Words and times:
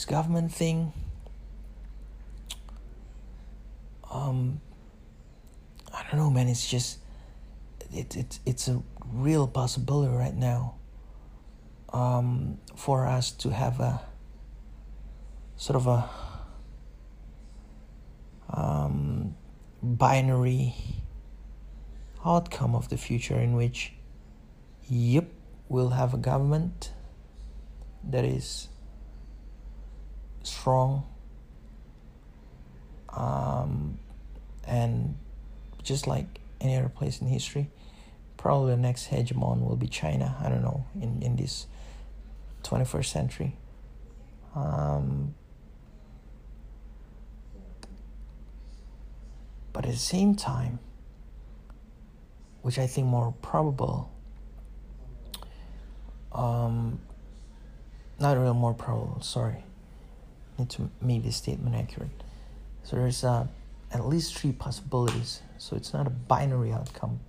this 0.00 0.06
government 0.06 0.50
thing. 0.50 0.94
Um, 4.10 4.62
I 5.92 6.02
don't 6.04 6.18
know, 6.18 6.30
man. 6.30 6.48
It's 6.48 6.66
just 6.66 7.00
it, 7.92 8.16
it, 8.16 8.38
it's 8.46 8.66
a 8.68 8.82
real 9.12 9.46
possibility 9.46 10.10
right 10.10 10.34
now 10.34 10.76
um, 11.92 12.56
for 12.76 13.06
us 13.06 13.30
to 13.42 13.50
have 13.50 13.78
a 13.78 14.00
sort 15.56 15.76
of 15.76 15.86
a 15.86 16.08
um, 18.48 19.34
binary 19.82 20.74
outcome 22.24 22.74
of 22.74 22.88
the 22.88 22.96
future 22.96 23.38
in 23.38 23.52
which, 23.52 23.92
yep, 24.88 25.28
we'll 25.68 25.90
have 25.90 26.14
a 26.14 26.18
government 26.18 26.92
that 28.02 28.24
is 28.24 28.69
strong 30.42 31.06
um, 33.10 33.98
and 34.66 35.16
just 35.82 36.06
like 36.06 36.26
any 36.60 36.76
other 36.76 36.88
place 36.88 37.20
in 37.20 37.26
history 37.26 37.70
probably 38.36 38.72
the 38.72 38.80
next 38.80 39.10
hegemon 39.10 39.66
will 39.66 39.76
be 39.76 39.86
china. 39.86 40.36
I 40.40 40.48
don't 40.48 40.62
know 40.62 40.86
in, 41.00 41.22
in 41.22 41.36
this 41.36 41.66
21st 42.62 43.04
century. 43.04 43.56
Um, 44.54 45.34
but 49.72 49.84
at 49.84 49.92
the 49.92 49.98
same 49.98 50.34
time 50.34 50.78
which 52.62 52.78
i 52.78 52.86
think 52.86 53.06
more 53.06 53.32
probable 53.40 54.10
um, 56.32 57.00
not 58.18 58.36
real 58.36 58.54
more 58.54 58.74
probable 58.74 59.20
sorry 59.22 59.64
need 60.60 60.70
to 60.70 60.90
make 61.00 61.24
this 61.24 61.36
statement 61.36 61.74
accurate. 61.74 62.10
So 62.84 62.96
there's 62.96 63.24
uh, 63.24 63.46
at 63.92 64.06
least 64.06 64.36
three 64.36 64.52
possibilities. 64.52 65.40
So 65.58 65.76
it's 65.76 65.92
not 65.92 66.06
a 66.06 66.10
binary 66.10 66.72
outcome. 66.72 67.20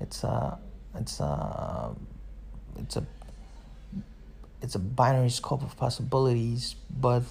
It's 0.00 0.24
a 0.24 0.58
it's 0.96 1.20
a 1.20 1.94
it's 2.78 2.96
a 2.96 3.06
it's 4.62 4.74
a 4.74 4.78
binary 4.78 5.30
scope 5.30 5.62
of 5.62 5.76
possibilities 5.76 6.76
but 6.98 7.22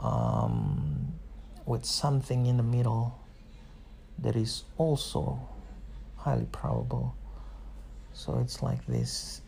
um, 0.00 1.12
with 1.66 1.84
something 1.84 2.46
in 2.46 2.56
the 2.56 2.62
middle 2.62 3.18
that 4.18 4.36
is 4.36 4.64
also 4.78 5.40
highly 6.16 6.46
probable. 6.52 7.14
So 8.12 8.38
it's 8.38 8.62
like 8.62 8.86
this 8.86 9.40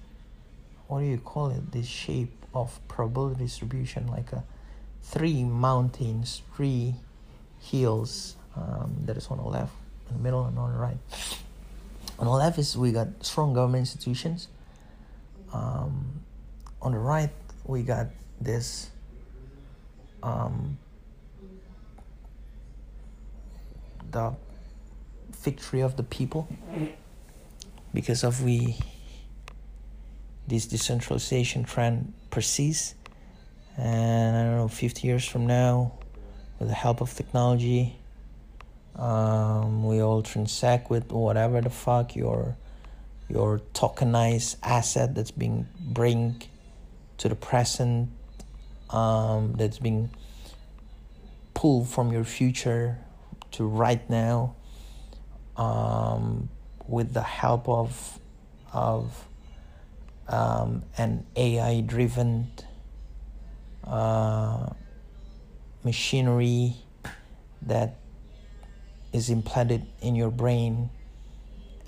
what 0.89 1.01
do 1.01 1.07
you 1.07 1.19
call 1.19 1.51
it? 1.51 1.73
This 1.73 1.87
shape 1.87 2.46
of 2.62 2.81
probability 2.89 3.45
distribution 3.45 4.07
like 4.07 4.33
a 4.33 4.43
three 5.03 5.45
mountains 5.45 6.43
three 6.55 6.95
hills 7.61 8.37
um, 8.57 8.97
that 9.05 9.17
is 9.17 9.27
on 9.29 9.37
the 9.37 9.45
left 9.45 9.73
in 10.09 10.17
the 10.17 10.23
middle 10.23 10.45
and 10.47 10.59
on 10.59 10.73
the 10.73 10.79
right. 10.79 10.97
On 12.19 12.27
the 12.27 12.33
left 12.33 12.59
is 12.59 12.77
we 12.77 12.93
got 12.93 13.09
strong 13.21 13.53
government 13.53 13.81
institutions. 13.81 14.49
Um, 15.53 16.23
on 16.81 16.93
the 16.93 16.99
right 16.99 17.31
we 17.65 17.83
got 17.83 18.07
this 18.41 18.91
um, 20.23 20.79
the 24.11 24.34
victory 25.33 25.81
of 25.81 25.97
the 25.97 26.03
people. 26.03 26.49
Because 27.93 28.25
of 28.25 28.43
we 28.43 28.77
this 30.47 30.67
decentralization 30.67 31.65
trend 31.65 32.12
persists 32.37 32.95
and 33.79 34.37
i 34.37 34.42
don't 34.42 34.56
know 34.56 34.69
50 34.69 35.09
years 35.09 35.25
from 35.25 35.47
now 35.47 35.92
with 36.59 36.69
the 36.69 36.75
help 36.75 37.00
of 37.00 37.15
technology 37.15 37.97
um, 38.97 39.87
we 39.87 40.03
all 40.03 40.21
transact 40.21 40.91
with 40.91 41.11
whatever 41.11 41.62
the 41.62 41.71
fuck 41.71 42.15
your 42.15 42.55
your 43.31 43.62
tokenized 43.72 44.56
asset 44.62 45.15
that's 45.15 45.31
being 45.31 45.66
bring 45.81 46.43
to 47.16 47.31
the 47.31 47.34
present 47.34 48.11
um, 48.91 49.55
that's 49.56 49.78
being 49.78 50.11
pulled 51.55 51.88
from 51.88 52.12
your 52.12 52.25
future 52.25 52.99
to 53.53 53.65
right 53.66 54.11
now 54.11 54.55
um, 55.56 56.50
with 56.87 57.15
the 57.15 57.22
help 57.22 57.66
of 57.66 58.21
of 58.75 59.27
um, 60.28 60.82
an 60.98 61.26
AI 61.37 61.81
driven 61.81 62.50
uh, 63.84 64.70
machinery 65.84 66.75
that 67.62 67.97
is 69.12 69.31
implanted 69.31 69.87
in 70.03 70.14
your 70.14 70.31
brain 70.31 70.91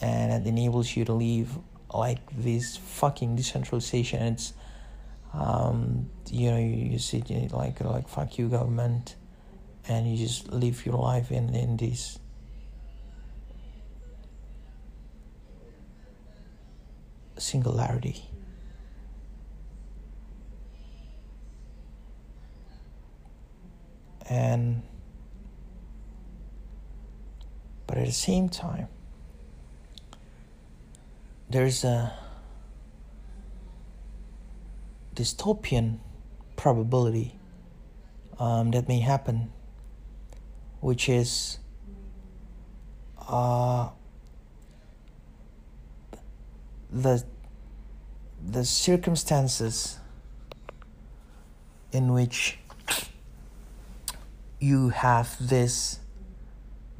and 0.00 0.32
it 0.32 0.48
enables 0.48 0.96
you 0.96 1.04
to 1.04 1.12
live 1.12 1.58
like 1.92 2.20
this 2.36 2.76
fucking 2.76 3.36
decentralization. 3.36 4.22
It's 4.22 4.52
um, 5.34 6.08
you 6.30 6.50
know 6.50 6.58
you, 6.58 6.92
you 6.92 6.98
sit 6.98 7.28
like 7.52 7.80
like 7.80 8.08
fuck 8.08 8.38
you 8.38 8.48
government 8.48 9.16
and 9.88 10.10
you 10.10 10.16
just 10.16 10.52
live 10.52 10.86
your 10.86 10.96
life 10.96 11.30
in 11.30 11.54
in 11.54 11.76
this 11.76 12.18
singularity 17.36 18.27
and 24.28 24.82
but 27.86 27.96
at 27.96 28.06
the 28.06 28.12
same 28.12 28.48
time 28.48 28.88
there's 31.48 31.84
a 31.84 32.12
dystopian 35.14 35.98
probability 36.56 37.34
um, 38.38 38.70
that 38.70 38.86
may 38.86 39.00
happen 39.00 39.50
which 40.80 41.08
is 41.08 41.58
uh, 43.26 43.88
the 46.90 47.24
the 48.46 48.64
circumstances 48.64 49.98
in 51.92 52.12
which 52.12 52.57
you 54.60 54.88
have 54.90 55.36
this 55.40 56.00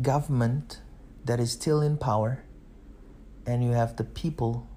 government 0.00 0.80
that 1.24 1.40
is 1.40 1.52
still 1.52 1.80
in 1.80 1.96
power 1.96 2.44
and 3.46 3.64
you 3.64 3.72
have 3.72 3.96
the 3.96 4.04
people 4.04 4.68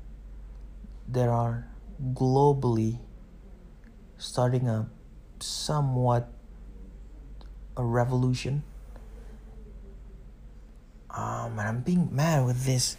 that 1.07 1.27
are 1.27 1.67
globally 2.13 2.99
starting 4.17 4.67
a 4.67 4.89
somewhat 5.39 6.31
a 7.77 7.83
revolution 7.83 8.63
um, 11.13 11.59
and 11.59 11.67
I'm 11.67 11.81
being 11.81 12.07
mad 12.11 12.45
with 12.45 12.65
this. 12.65 12.95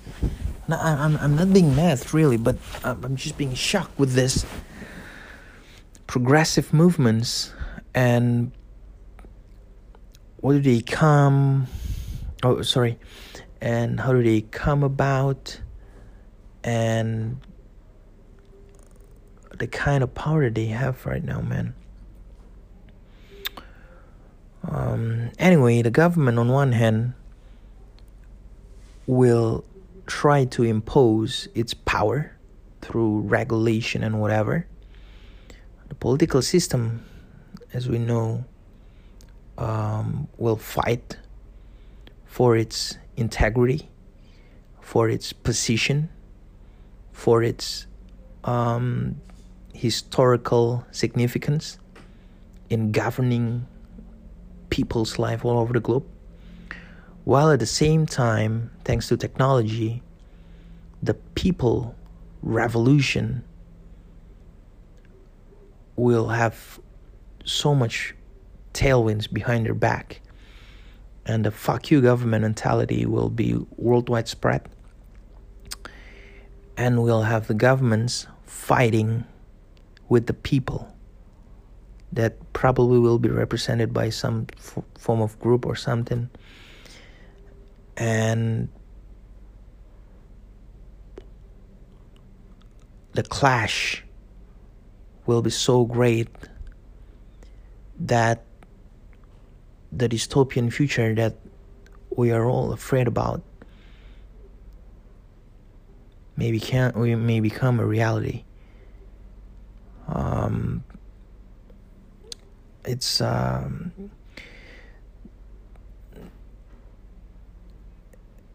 No, 0.69 0.76
I'm, 0.78 1.16
I'm 1.16 1.34
not 1.34 1.53
being 1.53 1.75
mad 1.75 2.12
really, 2.12 2.37
but 2.37 2.56
I'm 2.84 3.16
just 3.16 3.38
being 3.38 3.54
shocked 3.54 3.98
with 3.98 4.12
this 4.12 4.44
progressive 6.06 6.75
movements 6.75 7.53
and 7.94 8.53
what 10.42 10.53
do 10.54 10.60
they 10.60 10.82
come? 10.82 11.69
Oh, 12.42 12.62
sorry, 12.62 12.98
and 13.60 14.00
how 14.00 14.12
do 14.12 14.22
they 14.22 14.42
come 14.42 14.82
about? 14.82 15.60
And 16.64 17.41
the 19.56 19.66
kind 19.68 20.03
of 20.03 20.15
power 20.15 20.50
they 20.50 20.66
have 20.66 21.06
right 21.06 21.22
now, 21.22 21.41
man. 21.41 21.74
Um, 24.68 25.30
anyway, 25.39 25.83
the 25.83 25.91
government, 25.91 26.39
on 26.39 26.48
one 26.48 26.72
hand, 26.72 27.15
will 29.06 29.65
try 30.06 30.44
to 30.44 30.65
impose 30.65 31.48
its 31.54 31.74
power 31.74 32.33
through 32.80 33.21
regulation 33.21 34.03
and 34.03 34.21
whatever. 34.21 34.66
The 35.89 35.94
political 35.94 36.42
system, 36.42 37.04
as 37.72 37.89
we 37.89 37.98
know, 37.98 38.44
um, 39.59 40.28
will 40.39 40.57
fight 40.57 41.16
for 42.25 42.57
its 42.57 42.99
integrity, 43.16 43.89
for 44.81 45.09
its 45.09 45.33
position, 45.33 46.09
for 47.13 47.43
its 47.43 47.87
um, 48.45 49.21
historical 49.75 50.84
significance 50.91 51.78
in 52.71 52.93
governing 52.93 53.66
people's 54.71 55.19
life 55.19 55.45
all 55.45 55.59
over 55.59 55.72
the 55.72 55.81
globe 55.81 56.07
while 57.25 57.53
at 57.53 57.60
the 57.60 57.66
same 57.66 58.04
time, 58.07 58.71
thanks 58.84 59.09
to 59.09 59.16
technology, 59.16 60.03
the 61.03 61.15
people 61.15 61.95
revolution 62.43 63.45
will 65.95 66.28
have 66.28 66.81
so 67.45 67.75
much 67.75 68.15
tailwinds 68.72 69.33
behind 69.33 69.66
their 69.66 69.74
back. 69.74 70.21
And 71.24 71.45
the 71.45 71.51
fuck 71.51 71.91
you 71.91 72.01
government 72.01 72.42
mentality 72.42 73.07
will 73.07 73.28
be 73.28 73.57
worldwide 73.77 74.28
spread. 74.28 74.69
And 76.77 77.03
we'll 77.03 77.22
have 77.22 77.47
the 77.47 77.54
governments 77.54 78.27
fighting 78.45 79.24
with 80.09 80.27
the 80.27 80.34
people 80.34 80.92
that 82.13 82.53
probably 82.53 82.98
will 82.98 83.19
be 83.19 83.28
represented 83.28 83.92
by 83.95 84.10
some 84.10 84.47
f- 84.59 84.78
form 84.98 85.22
of 85.22 85.39
group 85.39 85.65
or 85.65 85.75
something. 85.75 86.28
And 87.97 88.68
the 93.13 93.22
clash 93.22 94.04
will 95.27 95.42
be 95.42 95.51
so 95.51 95.84
great 95.84 96.28
that 97.98 98.45
the 99.92 100.09
dystopian 100.09 100.72
future 100.72 101.15
that 101.15 101.36
we 102.16 102.30
are 102.30 102.44
all 102.48 102.72
afraid 102.72 103.06
about 103.06 103.42
maybe 106.36 106.59
can 106.59 106.92
we 106.94 107.15
may 107.15 107.41
become 107.41 107.78
a 107.78 107.86
reality. 107.86 108.44
Um, 110.09 110.84
it's 112.84 113.21
um, 113.21 113.92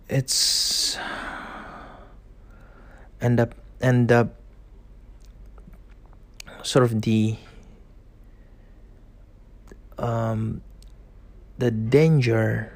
it's 0.09 0.97
and 3.21 3.39
the 3.39 3.49
and 3.79 4.07
the 4.07 4.29
sort 6.63 6.83
of 6.83 7.01
the 7.01 7.37
um, 9.97 10.61
the 11.57 11.71
danger 11.71 12.71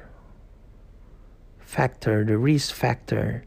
factor, 1.60 2.24
the 2.24 2.36
risk 2.36 2.74
factor, 2.74 3.44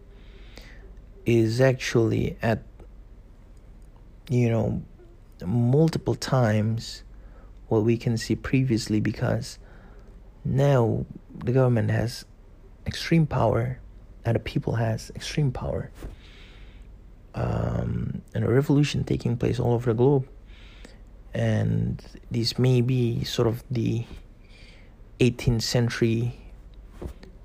is 1.25 1.59
actually 1.59 2.37
at 2.41 2.63
you 4.29 4.49
know 4.49 4.81
multiple 5.45 6.15
times 6.15 7.03
what 7.67 7.83
we 7.83 7.97
can 7.97 8.17
see 8.17 8.35
previously 8.35 8.99
because 8.99 9.59
now 10.43 11.05
the 11.43 11.51
government 11.51 11.89
has 11.89 12.25
extreme 12.85 13.25
power 13.25 13.79
and 14.23 14.35
the 14.35 14.39
people 14.39 14.75
has 14.75 15.11
extreme 15.15 15.51
power. 15.51 15.91
Um, 17.33 18.21
and 18.33 18.45
a 18.45 18.49
revolution 18.49 19.03
taking 19.03 19.35
place 19.35 19.59
all 19.59 19.73
over 19.73 19.91
the 19.91 19.97
globe. 19.97 20.27
And 21.33 22.01
this 22.31 22.57
may 22.57 22.79
be 22.81 23.23
sort 23.25 23.47
of 23.47 23.63
the 23.69 24.05
18th 25.19 25.61
century 25.61 26.35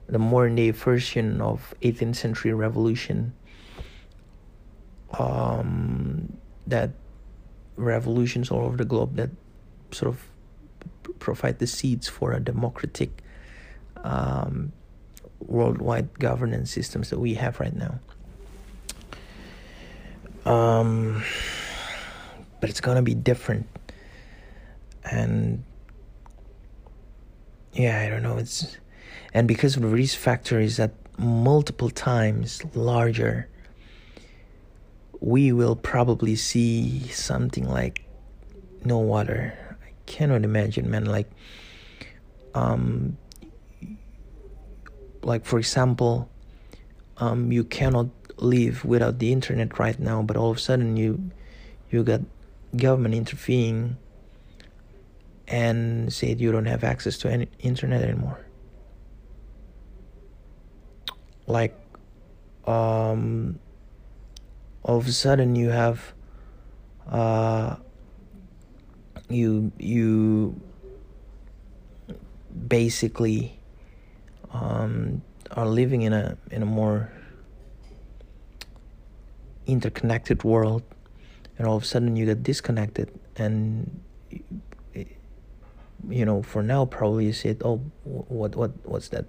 the 0.08 0.18
modern 0.18 0.56
day 0.56 0.70
version 0.72 1.40
of 1.40 1.72
18th 1.82 2.16
century 2.16 2.52
revolution 2.52 3.32
um, 5.18 6.36
that 6.66 6.90
revolutions 7.76 8.50
all 8.50 8.64
over 8.64 8.76
the 8.76 8.84
globe 8.84 9.16
that 9.16 9.30
sort 9.92 10.08
of 10.08 10.26
provide 11.18 11.58
the 11.58 11.66
seeds 11.66 12.08
for 12.08 12.32
a 12.32 12.40
democratic 12.40 13.22
um, 13.98 14.72
worldwide 15.40 16.18
governance 16.18 16.70
systems 16.70 17.10
that 17.10 17.18
we 17.18 17.34
have 17.34 17.60
right 17.60 17.74
now. 17.74 17.98
Um, 20.50 21.22
but 22.60 22.70
it's 22.70 22.80
gonna 22.80 23.02
be 23.02 23.14
different, 23.14 23.66
and 25.04 25.62
yeah, 27.72 28.02
I 28.04 28.08
don't 28.08 28.22
know. 28.22 28.38
It's 28.38 28.78
and 29.32 29.46
because 29.46 29.76
the 29.76 29.86
risk 29.86 30.18
factor 30.18 30.60
is 30.60 30.80
at 30.80 30.92
multiple 31.18 31.90
times 31.90 32.62
larger, 32.74 33.48
we 35.20 35.52
will 35.52 35.76
probably 35.76 36.34
see 36.34 37.08
something 37.08 37.68
like 37.68 38.04
no 38.84 38.98
water 38.98 39.54
I 39.82 39.92
cannot 40.06 40.44
imagine, 40.44 40.90
man. 40.90 41.04
Like, 41.06 41.30
um, 42.54 43.16
like 45.22 45.44
for 45.44 45.58
example, 45.58 46.28
um, 47.18 47.52
you 47.52 47.64
cannot 47.64 48.08
live 48.36 48.84
without 48.84 49.18
the 49.18 49.32
internet 49.32 49.78
right 49.78 49.98
now, 49.98 50.22
but 50.22 50.36
all 50.36 50.50
of 50.50 50.56
a 50.56 50.60
sudden 50.60 50.96
you, 50.96 51.30
you 51.90 52.02
got 52.02 52.20
government 52.76 53.14
intervening 53.14 53.96
and 55.50 56.12
said 56.12 56.40
you 56.40 56.52
don't 56.52 56.66
have 56.66 56.84
access 56.84 57.18
to 57.18 57.30
any 57.30 57.48
internet 57.58 58.02
anymore. 58.02 58.46
Like, 61.46 61.76
um, 62.66 63.58
all 64.84 64.98
of 64.98 65.08
a 65.08 65.12
sudden 65.12 65.56
you 65.56 65.70
have, 65.70 66.14
uh, 67.08 67.76
you 69.28 69.72
you 69.78 70.60
basically 72.68 73.58
um, 74.52 75.22
are 75.50 75.66
living 75.66 76.02
in 76.02 76.12
a 76.12 76.36
in 76.50 76.62
a 76.62 76.66
more 76.66 77.12
interconnected 79.66 80.42
world 80.42 80.82
and 81.58 81.66
all 81.66 81.76
of 81.76 81.82
a 81.82 81.86
sudden 81.86 82.16
you 82.16 82.26
get 82.26 82.42
disconnected 82.42 83.10
and 83.36 84.00
you 86.10 86.24
know 86.24 86.42
for 86.42 86.62
now 86.62 86.84
probably 86.84 87.26
you 87.26 87.32
said 87.32 87.60
oh 87.64 87.76
what 88.04 88.56
what 88.56 88.72
what's 88.84 89.08
that 89.08 89.26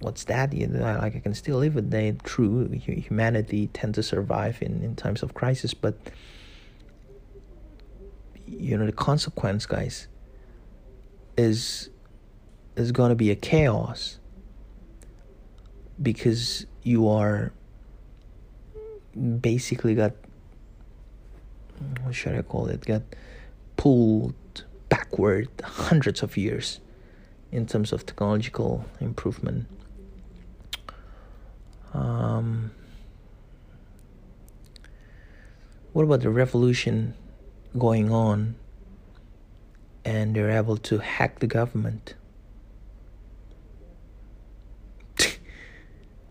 what's 0.00 0.24
that? 0.24 0.52
You 0.52 0.66
know, 0.66 0.80
like 1.00 1.16
i 1.16 1.20
can 1.20 1.32
still 1.34 1.58
live 1.58 1.74
with 1.74 1.90
that 1.90 2.24
true 2.24 2.68
humanity 2.68 3.68
tend 3.72 3.94
to 3.94 4.02
survive 4.02 4.60
in 4.60 4.82
in 4.82 4.96
times 4.96 5.22
of 5.22 5.34
crisis 5.34 5.74
but 5.74 5.94
you 8.46 8.76
know 8.76 8.86
the 8.86 8.92
consequence 8.92 9.64
guys 9.64 10.08
is 11.36 11.90
is 12.76 12.92
going 12.92 13.10
to 13.10 13.14
be 13.14 13.30
a 13.30 13.36
chaos 13.36 14.18
because 16.00 16.66
you 16.82 17.08
are 17.08 17.52
basically 19.40 19.94
got 19.94 20.12
what 22.02 22.14
should 22.14 22.34
I 22.34 22.42
call 22.42 22.66
it 22.66 22.84
got 22.84 23.02
pulled 23.76 24.34
backward 24.92 25.48
hundreds 25.64 26.22
of 26.22 26.36
years 26.36 26.80
in 27.50 27.66
terms 27.66 27.92
of 27.92 28.04
technological 28.04 28.84
improvement 29.00 29.66
um, 31.94 32.70
what 35.92 36.02
about 36.02 36.20
the 36.20 36.30
revolution 36.30 37.14
going 37.78 38.10
on 38.12 38.54
and 40.04 40.34
they're 40.34 40.50
able 40.50 40.76
to 40.76 40.98
hack 40.98 41.38
the 41.38 41.46
government. 41.46 42.14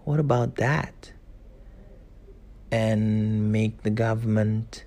what 0.03 0.19
about 0.19 0.57
that? 0.57 1.13
And 2.71 3.51
make 3.51 3.83
the 3.83 3.89
government 3.89 4.83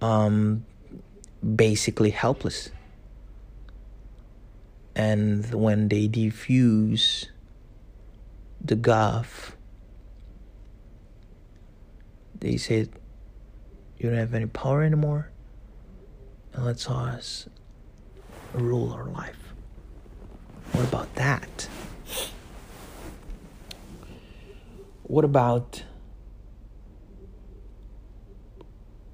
um, 0.00 0.64
basically 1.42 2.10
helpless. 2.10 2.70
And 4.94 5.52
when 5.54 5.88
they 5.88 6.08
defuse 6.08 7.26
the 8.60 8.76
gov, 8.76 9.52
they 12.40 12.56
say 12.56 12.88
you 13.98 14.08
don't 14.10 14.18
have 14.18 14.34
any 14.34 14.46
power 14.46 14.82
anymore 14.82 15.30
and 16.58 16.64
let's 16.64 16.88
us 16.90 17.48
rule 18.52 18.92
our 18.92 19.04
life. 19.04 19.54
What 20.72 20.88
about 20.88 21.14
that? 21.14 21.68
What 25.04 25.24
about 25.24 25.84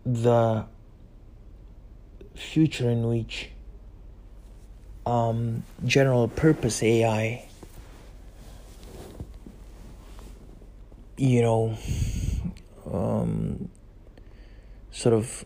the 0.05 0.67
future 2.55 2.89
in 2.89 3.09
which 3.09 3.49
um, 5.07 5.65
general 5.85 6.29
purpose 6.29 6.85
AI, 6.85 7.49
you 11.17 11.43
know, 11.43 11.77
um, 12.93 13.69
sort 14.93 15.17
of 15.17 15.45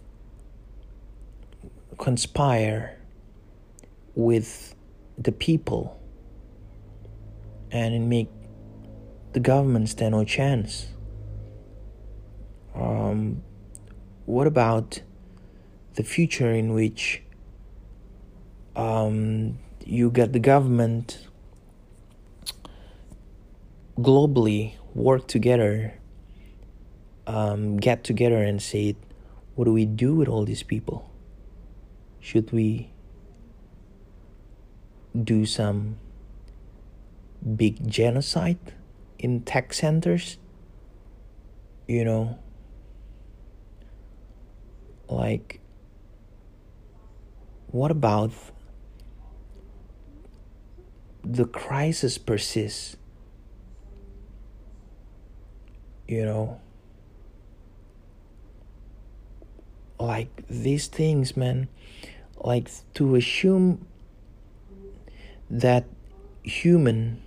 conspire 1.97 2.99
with 4.15 4.75
the 5.17 5.33
people 5.33 5.99
and 7.71 8.11
make 8.11 8.29
the 9.33 9.41
government 9.41 9.89
stand 9.89 10.13
no 10.13 10.25
chance. 10.25 10.89
Um, 12.75 13.43
what 14.27 14.47
about 14.47 15.01
the 15.99 16.05
future 16.05 16.53
in 16.53 16.75
which 16.75 17.23
um, 18.77 19.59
you 19.85 20.13
get 20.13 20.33
the 20.33 20.39
government 20.39 21.27
globally 23.99 24.77
work 24.95 25.27
together, 25.27 25.99
um, 27.27 27.79
get 27.79 28.05
together 28.05 28.41
and 28.41 28.63
say, 28.63 28.95
what 29.57 29.65
do 29.65 29.73
we 29.73 29.85
do 29.85 30.15
with 30.15 30.29
all 30.29 30.45
these 30.45 30.63
people? 30.63 31.11
Should 32.21 32.53
we 32.53 32.93
do 35.21 35.47
some 35.47 35.97
big 37.57 37.91
genocide 37.91 38.73
in 39.19 39.41
tech 39.41 39.75
centers? 39.75 40.39
You 41.89 42.05
know, 42.05 42.39
like, 45.09 45.61
what 47.71 47.91
about 47.91 48.33
the 51.23 51.45
crisis 51.45 52.17
persists? 52.19 52.97
You 56.07 56.25
know, 56.25 56.61
like 60.01 60.45
these 60.49 60.87
things, 60.87 61.37
man, 61.37 61.69
like 62.41 62.71
to 62.95 63.15
assume 63.17 63.87
that 65.51 65.85
human 66.43 67.23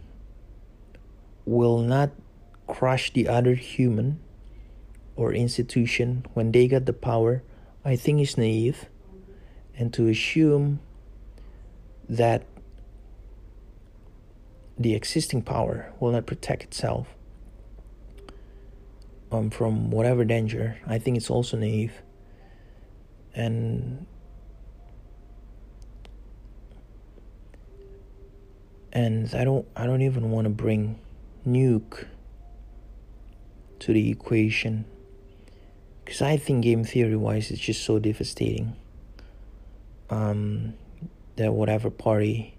will 1.46 1.80
not 1.80 2.10
crush 2.66 3.12
the 3.14 3.28
other 3.28 3.54
human 3.54 4.20
or 5.16 5.34
institution 5.34 6.26
when 6.34 6.52
they 6.52 6.68
got 6.68 6.86
the 6.86 6.94
power, 6.94 7.44
I 7.84 7.96
think 7.96 8.22
is 8.22 8.38
naive. 8.38 8.86
And 9.82 9.92
to 9.94 10.08
assume 10.10 10.80
that 12.08 12.46
the 14.78 14.94
existing 14.94 15.42
power 15.42 15.92
will 16.00 16.12
not 16.12 16.28
protect 16.28 16.62
itself 16.62 17.08
um, 19.32 19.50
from 19.50 19.90
whatever 19.90 20.24
danger, 20.24 20.78
I 20.86 21.00
think 21.00 21.18
it's 21.18 21.32
also 21.32 21.58
naive. 21.58 21.94
And 23.34 24.06
and 28.94 29.34
I 29.34 29.44
don't 29.44 29.68
I 29.76 29.88
don't 29.88 30.04
even 30.04 30.30
want 30.30 30.46
to 30.46 30.52
bring 30.52 31.00
nuke 31.44 32.06
to 33.80 33.94
the 33.94 34.12
equation 34.12 34.86
because 36.06 36.22
I 36.22 36.38
think 36.38 36.66
game 36.66 36.84
theory 36.84 37.16
wise 37.16 37.50
it's 37.50 37.60
just 37.60 37.84
so 37.84 37.98
devastating 37.98 38.76
um, 40.12 40.76
that 41.38 41.54
whatever 41.54 41.90
party 41.90 42.56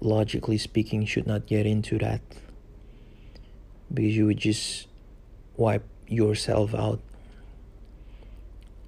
logically 0.00 0.58
speaking 0.58 1.04
should 1.04 1.26
not 1.26 1.46
get 1.46 1.66
into 1.66 1.98
that 1.98 2.20
because 3.92 4.16
you 4.16 4.26
would 4.26 4.38
just 4.38 4.86
wipe 5.56 5.84
yourself 6.06 6.74
out 6.74 7.00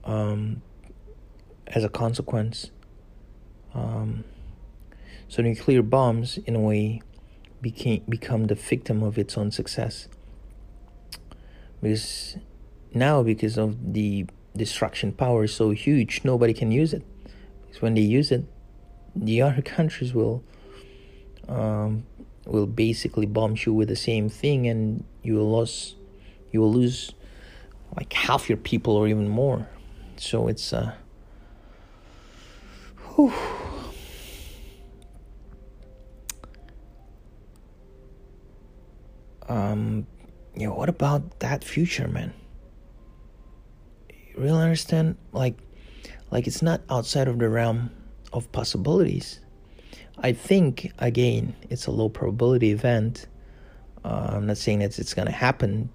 um, 0.05 0.63
as 1.67 1.83
a 1.83 1.89
consequence 1.89 2.71
um, 3.75 4.25
so 5.29 5.43
nuclear 5.43 5.83
bombs, 5.83 6.39
in 6.39 6.57
a 6.57 6.61
way, 6.61 7.03
became 7.61 8.03
become 8.09 8.45
the 8.45 8.55
victim 8.55 9.03
of 9.03 9.19
its 9.19 9.37
own 9.37 9.51
success. 9.51 10.09
Because 11.83 12.39
now, 12.95 13.23
because 13.23 13.59
of 13.59 13.93
the 13.93 14.27
destruction 14.57 15.13
power 15.13 15.45
is 15.45 15.55
so 15.55 15.71
huge, 15.71 16.23
nobody 16.25 16.55
can 16.55 16.73
use 16.73 16.95
it. 16.95 17.05
Because 17.69 17.83
when 17.83 17.95
they 17.95 18.03
use 18.03 18.31
it, 18.31 18.45
the 19.15 19.43
other 19.43 19.63
countries 19.77 20.13
will 20.15 20.43
um, 21.49 22.05
will 22.45 22.67
basically 22.67 23.27
bomb 23.27 23.55
you 23.65 23.73
with 23.73 23.89
the 23.89 23.97
same 23.97 24.29
thing, 24.29 24.67
and 24.67 25.05
you 25.23 25.35
will 25.35 25.59
lose 25.59 25.97
you 26.51 26.61
will 26.61 26.73
lose 26.73 27.13
like 27.97 28.13
half 28.13 28.49
your 28.49 28.59
people 28.59 28.97
or 28.97 29.09
even 29.09 29.29
more. 29.29 29.69
So 30.17 30.49
it's 30.49 30.73
uh. 30.73 30.95
Whew 33.15 33.33
um, 39.49 40.07
know, 40.67 40.75
what 40.75 40.89
about 40.89 41.41
that 41.41 41.65
future, 41.65 42.09
man? 42.09 42.33
You 44.11 44.43
really 44.43 44.63
understand? 44.63 45.17
Like, 45.33 45.57
like 46.31 46.47
it's 46.47 46.63
not 46.63 46.81
outside 46.91 47.29
of 47.29 47.39
the 47.39 47.49
realm 47.49 47.91
of 48.33 48.51
possibilities. 48.53 49.41
I 50.19 50.33
think 50.33 50.93
again, 50.99 51.55
it's 51.71 51.87
a 51.87 51.91
low 51.91 52.09
probability 52.09 52.71
event. 52.71 53.27
Uh, 54.05 54.31
I'm 54.33 54.47
not 54.47 54.59
saying 54.59 54.81
that 54.81 54.99
it's 54.99 55.15
gonna 55.15 55.31
happen, 55.31 55.91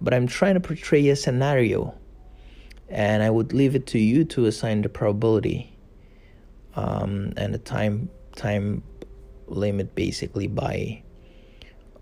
but 0.00 0.14
I'm 0.14 0.26
trying 0.26 0.54
to 0.54 0.60
portray 0.60 1.08
a 1.08 1.16
scenario, 1.16 1.94
and 2.88 3.22
I 3.22 3.30
would 3.30 3.52
leave 3.52 3.74
it 3.74 3.86
to 3.88 3.98
you 3.98 4.24
to 4.26 4.46
assign 4.46 4.82
the 4.82 4.88
probability 4.88 5.76
um, 6.74 7.32
and 7.36 7.54
the 7.54 7.58
time 7.58 8.10
time 8.36 8.82
limit, 9.46 9.94
basically 9.94 10.46
by 10.46 11.02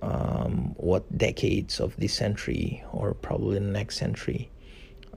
um, 0.02 0.74
what 0.76 1.16
decades 1.16 1.80
of 1.80 1.96
this 1.96 2.14
century 2.14 2.82
or 2.92 3.14
probably 3.14 3.58
the 3.58 3.64
next 3.64 3.96
century 3.96 4.50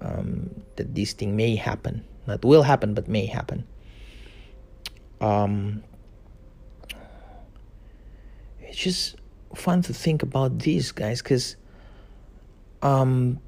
um, 0.01 0.49
that 0.75 0.93
this 0.95 1.13
thing 1.13 1.35
may 1.35 1.55
happen. 1.55 2.03
Not 2.25 2.43
will 2.45 2.63
happen, 2.63 2.93
but 2.93 3.07
may 3.07 3.25
happen. 3.25 3.65
Um, 5.19 5.83
it's 8.61 8.77
just 8.77 9.15
fun 9.55 9.81
to 9.83 9.93
think 9.93 10.23
about 10.23 10.59
these 10.59 10.91
guys 10.91 11.21
because 11.21 11.55
um, 12.81 13.39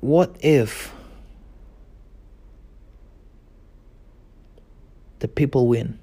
what 0.00 0.36
if 0.40 0.92
the 5.18 5.28
people 5.28 5.68
win? 5.68 5.98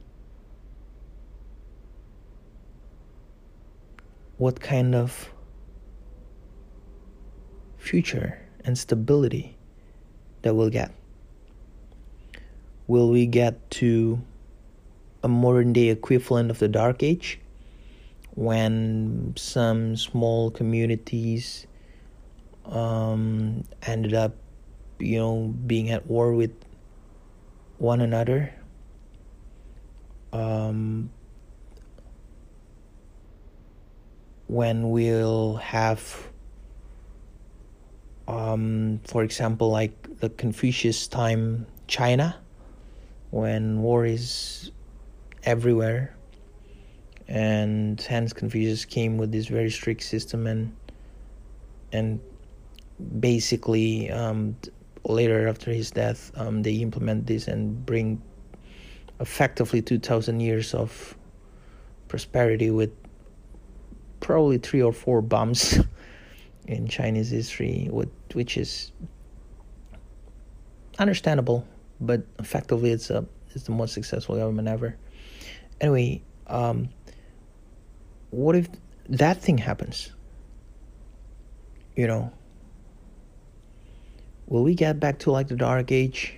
what 4.42 4.60
kind 4.60 4.96
of 4.96 5.32
future 7.82 8.40
and 8.64 8.78
stability 8.78 9.58
that 10.44 10.54
we'll 10.56 10.70
get. 10.70 10.94
Will 12.88 13.10
we 13.10 13.26
get 13.26 13.70
to 13.72 14.22
a 15.24 15.28
modern 15.28 15.74
day 15.74 15.90
equivalent 15.90 16.52
of 16.52 16.60
the 16.60 16.68
Dark 16.68 17.04
Age 17.04 17.40
when 18.36 19.34
some 19.36 19.98
small 19.98 20.52
communities 20.52 21.66
um, 22.66 23.64
ended 23.84 24.14
up, 24.14 24.36
you 25.00 25.18
know, 25.18 25.54
being 25.66 25.90
at 25.90 26.06
war 26.06 26.34
with 26.34 26.54
one 27.78 28.02
another? 28.02 28.54
Um, 30.34 31.10
when 34.48 34.92
we'll 34.92 35.56
have 35.56 36.31
um, 38.32 39.00
for 39.06 39.24
example 39.24 39.70
like 39.70 40.20
the 40.20 40.30
confucius 40.30 41.08
time 41.08 41.66
china 41.88 42.36
when 43.32 43.82
war 43.82 44.06
is 44.06 44.72
everywhere 45.44 46.16
and 47.28 48.02
hence 48.02 48.34
confucius 48.34 48.86
came 48.86 49.18
with 49.18 49.32
this 49.32 49.48
very 49.48 49.70
strict 49.70 50.04
system 50.04 50.48
and 50.48 50.76
and 51.92 52.20
basically 53.20 54.10
um, 54.12 54.56
later 55.06 55.48
after 55.48 55.72
his 55.72 55.92
death 55.92 56.32
um, 56.36 56.62
they 56.62 56.76
implement 56.76 57.28
this 57.28 57.48
and 57.48 57.86
bring 57.86 58.22
effectively 59.20 59.82
2000 59.82 60.40
years 60.40 60.74
of 60.74 61.16
prosperity 62.08 62.70
with 62.72 62.92
probably 64.20 64.58
three 64.58 64.82
or 64.82 64.94
four 64.94 65.22
bumps 65.22 65.80
in 66.68 66.88
Chinese 66.88 67.30
history, 67.30 67.90
which 67.92 68.58
is 68.58 68.92
understandable, 71.00 71.66
but 72.00 72.24
effectively 72.40 72.92
it's 72.92 73.10
a 73.10 73.26
it's 73.54 73.66
the 73.66 73.72
most 73.72 73.94
successful 73.94 74.36
government 74.36 74.68
ever. 74.68 74.96
Anyway, 75.82 76.24
um, 76.48 76.90
what 78.30 78.56
if 78.56 78.70
that 79.10 79.42
thing 79.42 79.58
happens? 79.58 80.12
You 81.96 82.08
know, 82.08 82.32
will 84.48 84.64
we 84.64 84.76
get 84.76 85.00
back 85.00 85.20
to 85.20 85.32
like 85.32 85.50
the 85.50 85.56
Dark 85.56 85.92
Age 85.92 86.36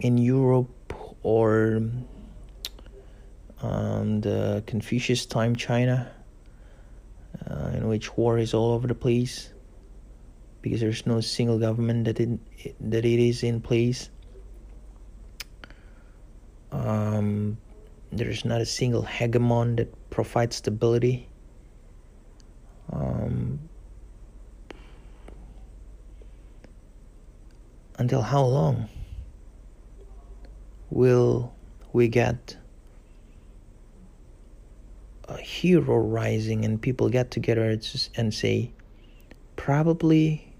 in 0.00 0.16
Europe 0.16 0.94
or 1.22 1.82
um, 3.60 4.20
the 4.20 4.62
Confucius 4.66 5.26
time 5.26 5.56
China, 5.56 6.10
uh, 7.50 7.70
in 7.74 7.88
which 7.88 8.16
war 8.16 8.38
is 8.38 8.54
all 8.54 8.72
over 8.72 8.86
the 8.86 8.94
place 8.94 9.52
because 10.60 10.80
there's 10.80 11.06
no 11.06 11.20
single 11.20 11.58
government 11.58 12.04
that 12.04 12.20
it 12.20 12.38
that 12.80 13.04
it 13.04 13.28
is 13.28 13.42
in 13.42 13.60
place. 13.60 14.10
Um, 16.70 17.56
there's 18.12 18.44
not 18.44 18.60
a 18.60 18.66
single 18.66 19.02
hegemon 19.02 19.76
that 19.76 20.10
provides 20.10 20.56
stability. 20.56 21.28
Um, 22.92 23.58
until 27.98 28.22
how 28.22 28.42
long 28.42 28.88
will 30.90 31.52
we 31.92 32.08
get 32.08 32.56
hero 35.60 35.96
rising 35.98 36.64
and 36.64 36.80
people 36.80 37.08
get 37.08 37.30
together 37.30 37.78
and 38.16 38.34
say, 38.34 38.72
probably 39.56 40.54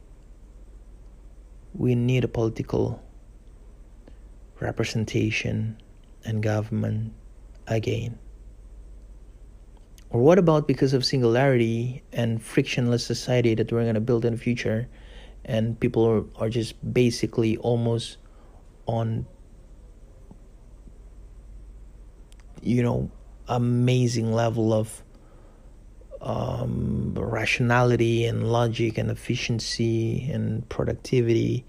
we 1.75 1.95
need 1.95 2.25
a 2.25 2.29
political 2.29 3.03
representation 4.61 5.77
and 6.25 6.43
government 6.43 7.13
again? 7.67 8.19
Or 10.11 10.21
what 10.21 10.39
about 10.39 10.67
because 10.67 10.95
of 10.95 11.05
singularity 11.05 12.03
and 12.13 12.43
frictionless 12.43 13.05
society 13.05 13.55
that 13.55 13.71
we're 13.71 13.83
going 13.83 13.95
to 13.95 14.01
build 14.01 14.25
in 14.25 14.33
the 14.33 14.39
future 14.39 14.89
and 15.45 15.79
people 15.79 16.05
are, 16.07 16.25
are 16.37 16.49
just 16.49 16.75
basically 16.93 17.57
almost 17.59 18.19
on 18.87 19.27
you 22.63 22.83
know 22.83 23.11
amazing 23.49 24.33
level 24.33 24.73
of 24.73 25.03
um, 26.21 27.15
rationality 27.17 28.27
and 28.27 28.51
logic 28.51 28.99
and 28.99 29.11
efficiency 29.11 30.29
and 30.31 30.69
productivity 30.69 31.65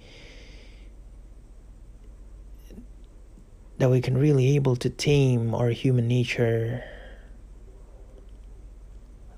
that 3.77 3.89
we 3.89 4.01
can 4.01 4.17
really 4.17 4.55
able 4.55 4.75
to 4.75 4.89
tame 4.89 5.55
our 5.55 5.69
human 5.69 6.07
nature 6.07 6.83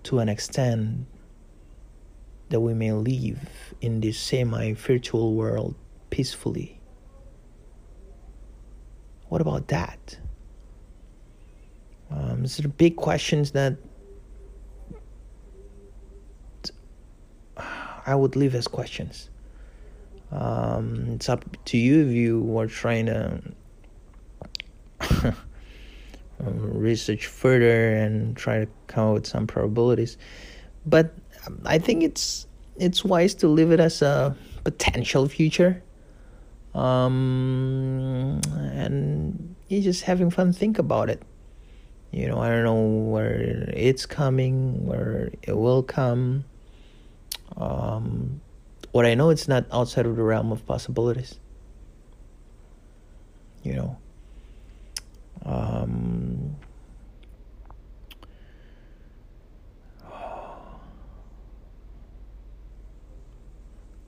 to 0.04 0.20
an 0.20 0.30
extent 0.30 1.06
that 2.50 2.60
we 2.60 2.74
may 2.74 2.92
live 2.92 3.74
in 3.82 4.02
this 4.02 4.20
semi 4.20 4.74
virtual 4.74 5.34
world 5.34 5.76
peacefully. 6.10 6.82
What 9.30 9.42
about 9.42 9.68
that? 9.70 10.18
Um, 12.12 12.42
these 12.42 12.60
are 12.64 12.68
big 12.68 12.96
questions 12.98 13.52
that 13.52 13.78
I 18.06 18.16
would 18.16 18.36
leave 18.36 18.56
as 18.56 18.68
questions. 18.68 19.30
Um, 20.32 21.08
it's 21.10 21.30
up 21.30 21.46
to 21.66 21.78
you 21.78 22.08
if 22.08 22.14
you 22.14 22.58
are 22.58 22.68
trying 22.68 23.06
to 23.08 23.42
um, 25.24 25.36
research 26.80 27.28
further 27.28 27.96
and 27.96 28.36
try 28.36 28.60
to 28.60 28.68
come 28.88 29.10
up 29.10 29.14
with 29.16 29.28
some 29.28 29.46
probabilities. 29.46 30.18
But 30.86 31.14
I 31.66 31.80
think 31.80 32.04
it's 32.04 32.48
it's 32.78 33.04
wise 33.04 33.36
to 33.36 33.48
leave 33.48 33.72
it 33.72 33.80
as 33.80 34.02
a 34.02 34.36
potential 34.64 35.28
future. 35.28 35.84
Um, 36.74 38.40
and 38.74 39.56
you 39.68 39.82
just 39.82 40.04
having 40.04 40.30
fun 40.30 40.54
think 40.54 40.80
about 40.80 41.10
it. 41.10 41.22
You 42.12 42.28
know, 42.28 42.40
I 42.40 42.50
don't 42.50 42.64
know 42.64 43.10
where 43.10 43.70
it's 43.74 44.06
coming, 44.06 44.86
where 44.86 45.32
it 45.44 45.58
will 45.58 45.82
come. 45.82 46.44
Um, 47.56 48.42
what 48.92 49.06
I 49.06 49.14
know, 49.14 49.30
it's 49.30 49.48
not 49.48 49.66
outside 49.72 50.06
of 50.06 50.18
the 50.18 50.24
realm 50.24 50.52
of 50.52 50.66
possibilities. 50.66 51.40
You 53.64 53.76
know, 53.76 53.98
um, 55.46 56.56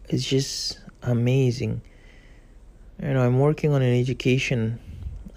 it's 0.09 0.25
just 0.25 0.79
amazing. 1.03 1.81
You 3.01 3.13
know, 3.13 3.21
I'm 3.21 3.39
working 3.39 3.71
on 3.71 3.81
an 3.81 3.97
education 3.97 4.79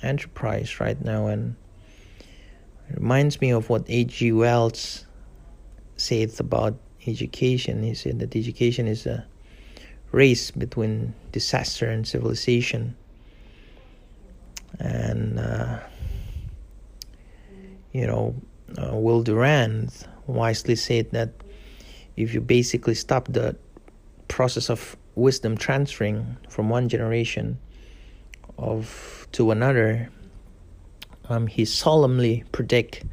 enterprise 0.02 0.80
right 0.80 1.00
now, 1.04 1.28
and 1.28 1.56
reminds 2.94 3.40
me 3.40 3.50
of 3.50 3.68
what 3.68 3.84
H.G. 3.88 4.32
Wells 4.32 5.04
said 5.96 6.32
about 6.38 6.78
education. 7.06 7.82
He 7.82 7.94
said 7.94 8.18
that 8.20 8.36
education 8.36 8.86
is 8.86 9.06
a 9.06 9.26
race 10.12 10.50
between 10.50 11.14
disaster 11.32 11.90
and 11.90 12.06
civilization. 12.06 12.96
And, 14.78 15.38
uh, 15.38 15.78
you 17.92 18.06
know, 18.06 18.34
uh, 18.78 18.96
Will 18.96 19.22
Durant 19.22 20.06
wisely 20.26 20.76
said 20.76 21.10
that 21.12 21.30
if 22.16 22.34
you 22.34 22.40
basically 22.40 22.94
stop 22.94 23.28
the 23.28 23.56
process 24.28 24.68
of 24.70 24.96
wisdom 25.14 25.56
transferring 25.56 26.36
from 26.48 26.68
one 26.68 26.88
generation 26.88 27.58
of 28.58 29.26
to 29.32 29.50
another, 29.50 30.10
um, 31.28 31.46
he 31.46 31.64
solemnly 31.64 32.44
predict 32.52 33.04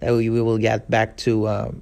that 0.00 0.12
we, 0.12 0.30
we 0.30 0.40
will 0.40 0.58
get 0.58 0.90
back 0.90 1.16
to 1.18 1.46
uh, 1.46 1.72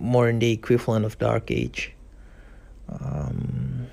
in 0.00 0.38
the 0.38 0.52
equivalent 0.52 1.04
of 1.04 1.18
dark 1.18 1.50
age. 1.50 1.92
Um, 2.88 3.86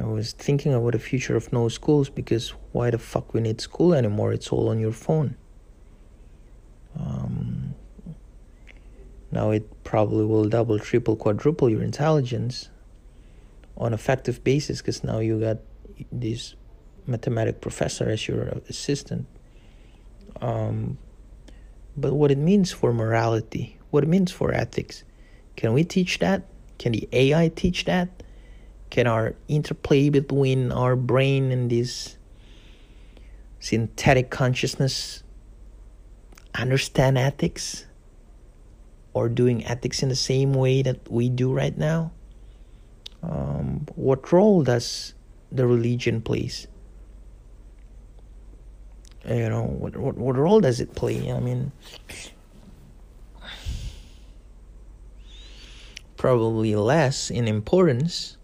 I 0.00 0.04
was 0.04 0.32
thinking 0.32 0.72
about 0.72 0.92
the 0.92 0.98
future 0.98 1.36
of 1.36 1.52
no 1.52 1.68
schools 1.68 2.08
because 2.08 2.50
why 2.72 2.90
the 2.90 2.98
fuck 2.98 3.34
we 3.34 3.40
need 3.40 3.60
school 3.60 3.94
anymore? 3.94 4.32
It's 4.32 4.48
all 4.48 4.68
on 4.68 4.78
your 4.78 4.92
phone. 4.92 5.36
Um, 6.98 7.74
now 9.30 9.50
it 9.50 9.84
probably 9.84 10.24
will 10.24 10.48
double, 10.48 10.78
triple, 10.78 11.16
quadruple 11.16 11.68
your 11.68 11.82
intelligence 11.82 12.68
on 13.76 13.92
effective 13.92 14.44
basis 14.44 14.80
because 14.80 15.02
now 15.02 15.18
you 15.18 15.40
got 15.40 15.58
this 16.10 16.54
mathematic 17.06 17.60
professor 17.60 18.08
as 18.08 18.28
your 18.28 18.60
assistant. 18.68 19.26
Um, 20.40 20.98
but 21.96 22.12
what 22.14 22.30
it 22.30 22.38
means 22.38 22.72
for 22.72 22.92
morality, 22.92 23.78
what 23.90 24.02
it 24.02 24.08
means 24.08 24.32
for 24.32 24.52
ethics, 24.52 25.04
can 25.56 25.72
we 25.72 25.84
teach 25.84 26.18
that? 26.20 26.42
Can 26.78 26.92
the 26.92 27.08
AI 27.12 27.48
teach 27.54 27.84
that? 27.84 28.08
Can 28.90 29.06
our 29.06 29.34
interplay 29.48 30.08
between 30.08 30.72
our 30.72 30.96
brain 30.96 31.52
and 31.52 31.70
this 31.70 32.16
synthetic 33.60 34.30
consciousness 34.30 35.22
understand 36.54 37.18
ethics? 37.18 37.86
Or 39.14 39.28
doing 39.28 39.64
ethics 39.66 40.02
in 40.02 40.08
the 40.08 40.16
same 40.16 40.54
way 40.54 40.80
that 40.80 41.10
we 41.10 41.28
do 41.28 41.52
right 41.52 41.76
now? 41.76 42.12
Um, 43.22 43.86
what 43.94 44.32
role 44.32 44.62
does 44.62 45.12
the 45.52 45.66
religion 45.66 46.22
plays? 46.22 46.66
You 49.28 49.48
know 49.48 49.64
what, 49.64 49.96
what 49.96 50.16
what 50.16 50.36
role 50.36 50.60
does 50.60 50.80
it 50.80 50.94
play? 50.94 51.30
I 51.30 51.40
mean 51.40 51.72
probably 56.22 56.76
less 56.76 57.30
in 57.30 57.48
importance. 57.48 58.36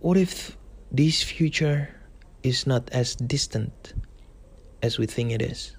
What 0.00 0.16
if 0.16 0.56
this 0.90 1.22
future 1.22 1.94
is 2.42 2.66
not 2.66 2.88
as 2.92 3.14
distant 3.14 3.92
as 4.82 4.98
we 4.98 5.04
think 5.04 5.30
it 5.30 5.42
is? 5.42 5.76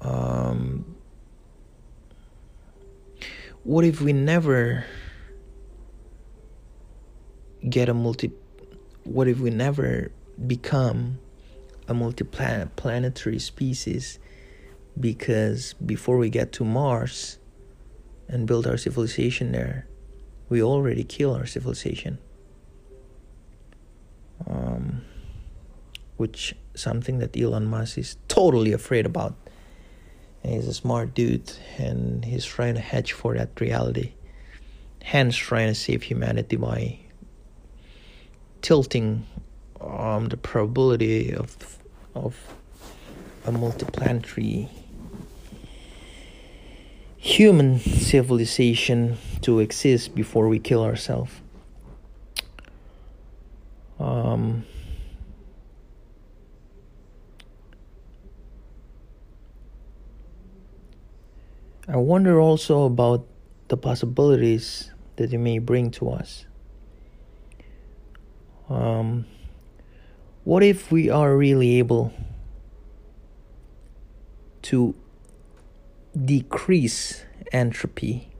Um, 0.00 0.95
what 3.66 3.84
if 3.84 4.00
we 4.00 4.12
never 4.12 4.84
get 7.68 7.88
a 7.88 7.94
multi 7.94 8.30
what 9.02 9.26
if 9.26 9.40
we 9.40 9.50
never 9.50 10.12
become 10.46 11.18
a 11.88 11.92
multiplanetary 11.92 13.40
species 13.40 14.20
because 15.00 15.72
before 15.84 16.16
we 16.16 16.30
get 16.30 16.52
to 16.52 16.64
Mars 16.64 17.38
and 18.28 18.46
build 18.46 18.68
our 18.68 18.76
civilization 18.76 19.50
there, 19.50 19.88
we 20.48 20.62
already 20.62 21.02
kill 21.02 21.34
our 21.34 21.46
civilization. 21.46 22.18
Um, 24.46 25.02
which 26.16 26.54
something 26.74 27.18
that 27.18 27.36
Elon 27.36 27.66
Musk 27.66 27.98
is 27.98 28.16
totally 28.28 28.72
afraid 28.72 29.06
about 29.06 29.34
he's 30.48 30.68
a 30.68 30.74
smart 30.74 31.14
dude 31.14 31.52
and 31.78 32.24
he's 32.24 32.44
trying 32.44 32.74
to 32.74 32.80
hedge 32.80 33.12
for 33.12 33.34
that 33.34 33.60
reality 33.60 34.12
hence 35.02 35.36
trying 35.36 35.68
to 35.68 35.74
save 35.74 36.02
humanity 36.02 36.56
by 36.56 36.98
tilting 38.62 39.24
um, 39.80 40.28
the 40.28 40.36
probability 40.36 41.32
of 41.32 41.78
of 42.14 42.36
a 43.44 43.52
multiplanetary 43.52 44.68
human 47.16 47.78
civilization 47.78 49.18
to 49.42 49.60
exist 49.60 50.14
before 50.14 50.48
we 50.48 50.58
kill 50.58 50.82
ourselves. 50.82 51.32
Um, 53.98 54.64
I 61.88 61.96
wonder 61.98 62.40
also 62.40 62.82
about 62.82 63.24
the 63.68 63.76
possibilities 63.76 64.90
that 65.16 65.32
it 65.32 65.38
may 65.38 65.60
bring 65.60 65.92
to 65.92 66.10
us. 66.10 66.44
Um, 68.68 69.24
what 70.42 70.64
if 70.64 70.90
we 70.90 71.10
are 71.10 71.36
really 71.36 71.78
able 71.78 72.12
to 74.62 74.96
decrease 76.24 77.24
entropy? 77.52 78.30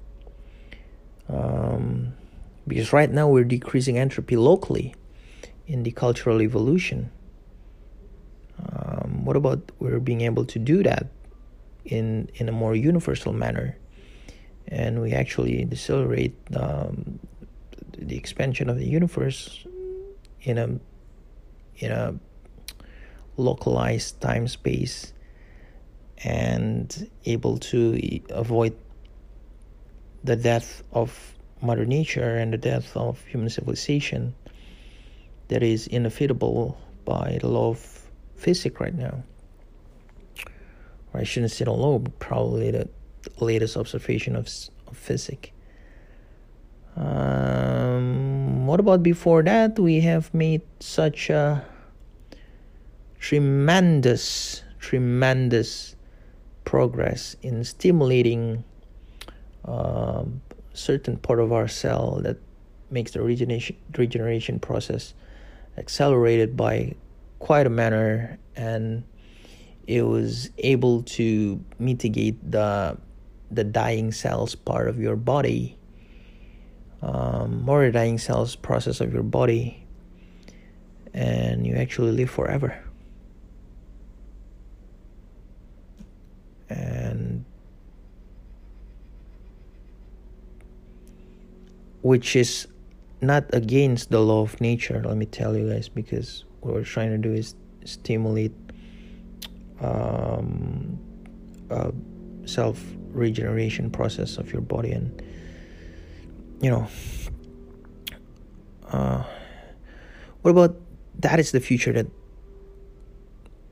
Um, 1.28 2.14
because 2.66 2.92
right 2.92 3.10
now 3.10 3.28
we're 3.28 3.44
decreasing 3.44 3.96
entropy 3.96 4.36
locally 4.36 4.96
in 5.68 5.84
the 5.84 5.92
cultural 5.92 6.42
evolution. 6.42 7.12
Um, 8.58 9.24
what 9.24 9.36
about 9.36 9.70
we're 9.78 10.00
being 10.00 10.22
able 10.22 10.44
to 10.46 10.58
do 10.58 10.82
that 10.82 11.06
in 11.86 12.28
in 12.34 12.48
a 12.48 12.52
more 12.52 12.74
universal 12.74 13.32
manner, 13.32 13.76
and 14.68 15.00
we 15.00 15.12
actually 15.12 15.64
decelerate 15.64 16.36
um, 16.54 17.18
the 17.96 18.16
expansion 18.16 18.68
of 18.68 18.78
the 18.78 18.86
universe 18.86 19.66
in 20.42 20.58
a 20.58 20.68
in 21.78 21.92
a 21.92 22.14
localized 23.36 24.20
time 24.20 24.48
space 24.48 25.12
and 26.24 27.10
able 27.26 27.58
to 27.58 28.00
avoid 28.30 28.74
the 30.24 30.36
death 30.36 30.82
of 30.92 31.34
mother 31.60 31.84
nature 31.84 32.36
and 32.36 32.52
the 32.52 32.58
death 32.58 32.96
of 32.96 33.22
human 33.26 33.50
civilization 33.50 34.34
that 35.48 35.62
is 35.62 35.86
inevitable 35.88 36.78
by 37.04 37.38
the 37.40 37.48
law 37.48 37.70
of 37.70 38.08
physics 38.36 38.80
right 38.80 38.94
now 38.94 39.22
I 41.16 41.24
shouldn't 41.24 41.52
say 41.52 41.64
the 41.64 41.72
law 41.72 41.98
but 41.98 42.18
probably 42.18 42.70
the 42.70 42.88
latest 43.40 43.76
observation 43.76 44.36
of, 44.36 44.48
of 44.86 44.96
physics 44.96 45.50
um, 46.96 48.66
what 48.66 48.80
about 48.80 49.02
before 49.02 49.42
that? 49.42 49.78
We 49.78 50.00
have 50.00 50.32
made 50.32 50.62
such 50.80 51.28
a 51.28 51.64
tremendous, 53.20 54.62
tremendous 54.78 55.94
progress 56.64 57.36
in 57.42 57.64
stimulating 57.64 58.64
uh, 59.64 60.24
certain 60.72 61.18
part 61.18 61.38
of 61.38 61.52
our 61.52 61.68
cell 61.68 62.20
that 62.22 62.38
makes 62.90 63.12
the 63.12 63.20
regeneration, 63.20 63.76
regeneration 63.96 64.58
process 64.58 65.12
accelerated 65.76 66.56
by 66.56 66.94
quite 67.40 67.66
a 67.66 67.70
manner 67.70 68.38
and 68.54 69.04
it 69.86 70.02
was 70.02 70.50
able 70.58 71.02
to 71.02 71.62
mitigate 71.78 72.50
the 72.50 72.96
the 73.50 73.62
dying 73.62 74.10
cells 74.10 74.54
part 74.54 74.88
of 74.88 74.98
your 74.98 75.16
body 75.16 75.78
um, 77.02 77.62
more 77.62 77.88
dying 77.90 78.18
cells 78.18 78.56
process 78.56 79.00
of 79.00 79.12
your 79.12 79.22
body 79.22 79.86
and 81.14 81.66
you 81.66 81.74
actually 81.74 82.12
live 82.12 82.30
forever. 82.30 82.82
And 86.68 87.44
which 92.02 92.36
is 92.36 92.66
not 93.20 93.44
against 93.52 94.10
the 94.10 94.20
law 94.20 94.42
of 94.42 94.60
nature 94.60 95.02
let 95.04 95.16
me 95.16 95.26
tell 95.26 95.56
you 95.56 95.70
guys 95.70 95.88
because 95.88 96.44
what 96.60 96.74
we're 96.74 96.84
trying 96.84 97.10
to 97.10 97.18
do 97.18 97.32
is 97.32 97.54
stimulate 97.84 98.52
um, 99.80 100.98
self 102.46 102.82
regeneration 103.10 103.90
process 103.90 104.36
of 104.36 104.52
your 104.52 104.62
body 104.62 104.92
and 104.92 105.22
you 106.60 106.70
know, 106.70 106.88
uh, 108.90 109.22
what 110.42 110.50
about 110.52 110.76
that 111.18 111.38
is 111.38 111.52
the 111.52 111.60
future 111.60 111.92
that 111.92 112.06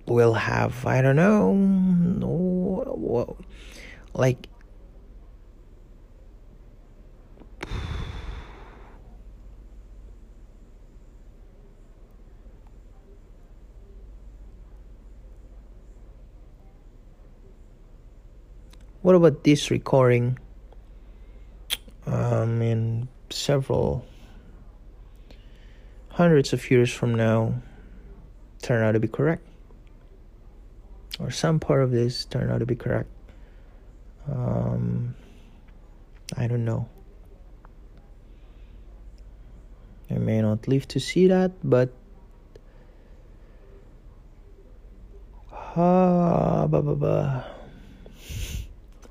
we'll 0.07 0.35
have? 0.35 0.85
I 0.87 1.01
don't 1.01 1.17
know. 1.17 1.55
No, 1.55 3.37
like. 4.13 4.49
What 19.05 19.15
about 19.15 19.45
this 19.45 19.71
recording? 19.71 20.39
um, 22.07 22.63
in 22.63 23.09
several 23.31 24.05
hundreds 26.09 26.53
of 26.53 26.71
years 26.71 26.93
from 26.93 27.15
now 27.15 27.55
turn 28.63 28.83
out 28.83 28.93
to 28.93 29.01
be 29.01 29.09
correct. 29.09 29.47
Or 31.19 31.31
some 31.31 31.61
part 31.61 31.83
of 31.83 31.91
this 31.91 32.25
turn 32.25 32.51
out 32.51 32.59
to 32.59 32.67
be 32.67 32.77
correct. 32.77 33.11
Um, 34.31 35.15
i 36.37 36.47
don't 36.47 36.65
know. 36.65 36.89
I 40.11 40.15
may 40.15 40.41
not 40.41 40.67
live 40.69 40.89
to 40.89 41.01
see 41.01 41.29
that 41.29 41.53
but 41.63 41.91
ah, 45.53 46.67
bah, 46.67 46.81
bah, 46.81 46.95
bah, 46.95 47.45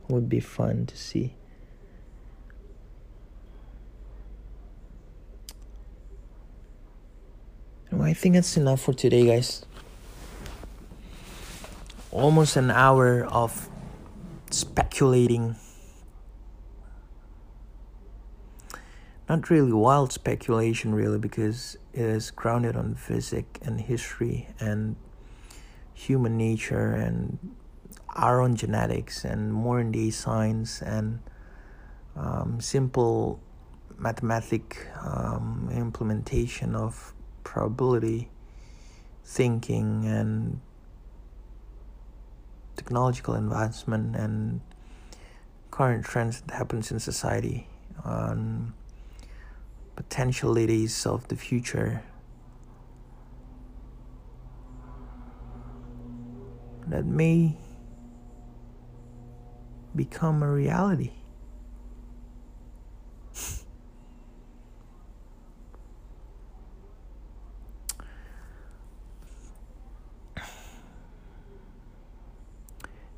would 0.08 0.30
be 0.30 0.40
fun 0.40 0.86
to 0.86 0.98
see 0.98 1.36
I 8.14 8.16
think 8.16 8.36
that's 8.36 8.58
enough 8.58 8.82
for 8.82 8.94
today, 8.94 9.26
guys. 9.26 9.66
Almost 12.12 12.56
an 12.58 12.70
hour 12.70 13.26
of 13.26 13.68
speculating. 14.52 15.56
Not 19.28 19.50
really 19.50 19.74
wild 19.74 20.12
speculation, 20.12 20.94
really, 20.94 21.18
because 21.18 21.78
it 21.92 22.02
is 22.02 22.30
grounded 22.30 22.76
on 22.76 22.94
physics 22.94 23.60
and 23.64 23.82
history 23.82 24.48
and 24.60 24.96
human 25.96 26.38
nature 26.38 26.92
and 26.94 27.40
our 28.14 28.42
own 28.42 28.56
genetics 28.56 29.26
and 29.26 29.54
modern 29.54 29.92
day 29.92 30.10
science 30.10 30.82
and 30.82 31.20
um, 32.16 32.60
simple 32.62 33.40
mathematic 33.98 34.88
um, 35.02 35.70
implementation 35.74 36.76
of 36.76 37.14
probability 37.44 38.30
thinking 39.26 40.06
and 40.06 40.60
technological 42.76 43.36
advancement 43.36 44.16
and 44.16 44.62
current 45.72 46.06
trends 46.06 46.42
that 46.42 46.54
happens 46.54 46.92
in 46.92 47.00
society 47.00 47.68
on 48.04 48.74
potentialities 49.96 51.06
of 51.06 51.28
the 51.30 51.36
future. 51.36 52.04
That 56.88 57.06
may 57.06 57.58
become 59.96 60.44
a 60.44 60.52
reality. 60.52 61.12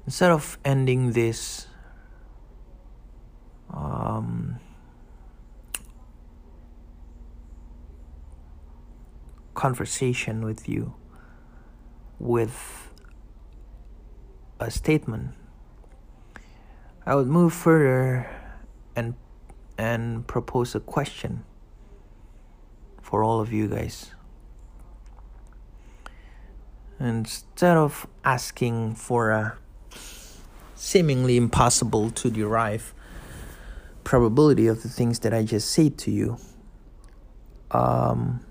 instead 0.05 0.31
of 0.31 0.57
ending 0.63 1.11
this 1.13 1.67
um, 3.73 4.59
conversation 9.55 10.45
with 10.45 10.69
you 10.69 10.93
with 12.19 12.91
a 14.59 14.69
statement 14.69 15.33
i 17.05 17.15
would 17.15 17.27
move 17.27 17.53
further 17.53 18.29
and 18.95 19.13
and 19.77 20.25
propose 20.27 20.75
a 20.75 20.79
question 20.79 21.43
for 23.01 23.23
all 23.23 23.39
of 23.39 23.51
you 23.51 23.67
guys. 23.67 24.11
Instead 26.99 27.77
of 27.77 28.07
asking 28.23 28.95
for 28.95 29.29
a 29.31 29.57
seemingly 30.75 31.37
impossible 31.37 32.09
to 32.11 32.29
derive 32.29 32.93
probability 34.03 34.67
of 34.67 34.81
the 34.81 34.89
things 34.89 35.19
that 35.19 35.33
I 35.33 35.43
just 35.43 35.69
said 35.71 35.97
to 35.99 36.11
you, 36.11 36.37
um, 37.71 38.45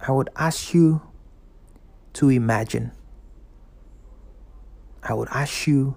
I 0.00 0.12
would 0.12 0.30
ask 0.36 0.72
you 0.72 1.02
to 2.14 2.28
imagine. 2.28 2.92
I 5.02 5.14
would 5.14 5.28
ask 5.30 5.66
you 5.66 5.96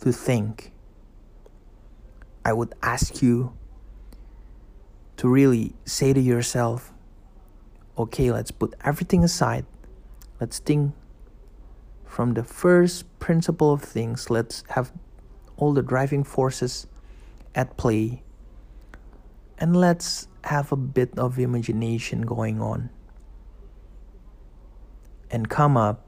to 0.00 0.12
think. 0.12 0.72
I 2.44 2.52
would 2.52 2.74
ask 2.82 3.22
you 3.22 3.52
to 5.16 5.28
really 5.28 5.74
say 5.84 6.12
to 6.12 6.20
yourself, 6.20 6.92
okay, 7.96 8.30
let's 8.30 8.50
put 8.50 8.74
everything 8.84 9.24
aside. 9.24 9.66
Let's 10.40 10.58
think 10.58 10.94
from 12.04 12.34
the 12.34 12.44
first 12.44 13.06
principle 13.18 13.72
of 13.72 13.82
things. 13.82 14.30
Let's 14.30 14.62
have 14.70 14.92
all 15.56 15.72
the 15.72 15.82
driving 15.82 16.24
forces 16.24 16.86
at 17.54 17.76
play. 17.76 18.22
And 19.58 19.74
let's 19.74 20.28
have 20.44 20.70
a 20.70 20.76
bit 20.76 21.18
of 21.18 21.38
imagination 21.38 22.22
going 22.22 22.60
on. 22.60 22.90
And 25.30 25.48
come 25.48 25.76
up 25.76 26.07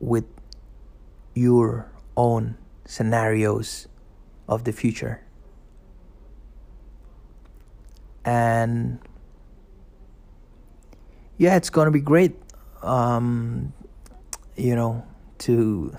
with 0.00 0.24
your 1.34 1.90
own 2.16 2.56
scenarios 2.86 3.86
of 4.48 4.64
the 4.64 4.72
future. 4.72 5.22
And 8.24 8.98
yeah, 11.38 11.56
it's 11.56 11.70
going 11.70 11.86
to 11.86 11.90
be 11.90 12.00
great, 12.00 12.36
um, 12.82 13.72
you 14.56 14.74
know, 14.74 15.06
to 15.38 15.96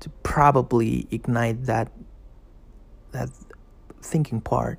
to 0.00 0.10
probably 0.22 1.08
ignite 1.10 1.64
that 1.64 1.90
that 3.10 3.30
thinking 4.00 4.40
part 4.40 4.78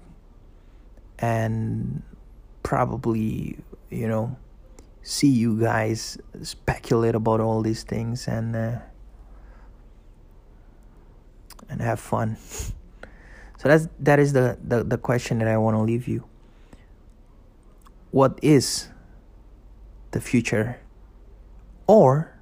and 1.17 2.01
probably 2.63 3.57
you 3.89 4.07
know 4.07 4.37
see 5.09 5.27
you 5.27 5.59
guys 5.59 6.19
speculate 6.43 7.15
about 7.15 7.41
all 7.41 7.63
these 7.63 7.81
things 7.81 8.27
and 8.27 8.55
uh, 8.55 8.77
and 11.67 11.81
have 11.81 11.99
fun. 11.99 12.37
So 13.57 13.67
that's 13.67 13.89
that 13.99 14.19
is 14.19 14.33
the, 14.33 14.59
the, 14.61 14.83
the 14.83 14.99
question 14.99 15.39
that 15.39 15.47
I 15.47 15.57
want 15.57 15.75
to 15.75 15.81
leave 15.81 16.07
you. 16.07 16.25
What 18.11 18.37
is 18.43 18.89
the 20.11 20.21
future 20.21 20.79
or 21.87 22.37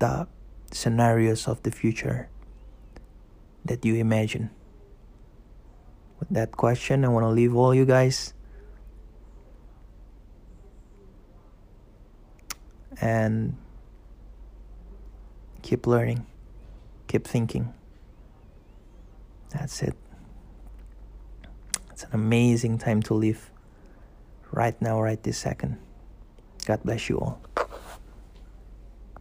the 0.00 0.26
scenarios 0.72 1.46
of 1.46 1.62
the 1.62 1.70
future 1.70 2.28
that 3.64 3.84
you 3.84 3.94
imagine? 3.94 4.50
With 6.18 6.30
that 6.30 6.50
question, 6.50 7.04
I 7.04 7.08
want 7.08 7.24
to 7.24 7.30
leave 7.30 7.54
all 7.54 7.72
you 7.74 7.86
guys. 7.86 8.34
And 13.02 13.58
keep 15.62 15.88
learning, 15.88 16.24
keep 17.08 17.26
thinking. 17.26 17.74
That's 19.50 19.82
it. 19.82 19.94
It's 21.90 22.04
an 22.04 22.10
amazing 22.12 22.78
time 22.78 23.02
to 23.02 23.14
live 23.14 23.50
right 24.52 24.80
now, 24.80 25.02
right 25.02 25.20
this 25.20 25.36
second. 25.36 25.78
God 26.64 26.84
bless 26.84 27.08
you 27.08 27.18
all. 27.18 27.40